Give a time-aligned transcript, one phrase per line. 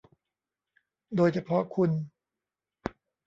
[1.15, 1.91] โดยเฉพาะคุณ